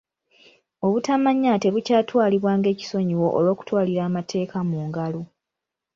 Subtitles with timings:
[0.85, 5.21] Obutamanya tebukyatwalibwa ng'ekisonyiwo olw'okutwalira amateeka mu ngalo.